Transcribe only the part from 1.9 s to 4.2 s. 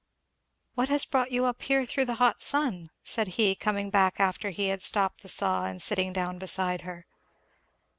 the hot sun?" said he, coming back